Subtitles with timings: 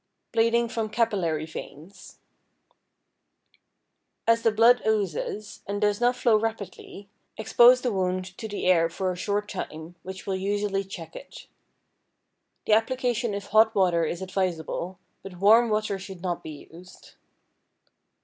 [0.31, 2.17] =Bleeding from Capillary Veins.=
[4.25, 8.89] As the blood oozes, and does not flow rapidly, expose the wound to the air
[8.89, 11.45] for a short time, which will usually check it.
[12.65, 17.11] The application of hot water is advisable, but warm water should not be used.